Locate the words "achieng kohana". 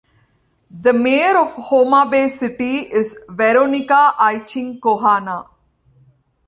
4.19-5.45